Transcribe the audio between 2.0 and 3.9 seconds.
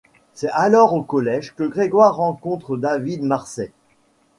rencontre David Marsais.